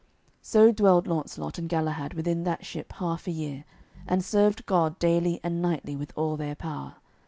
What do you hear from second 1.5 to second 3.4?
and Galahad within that ship half a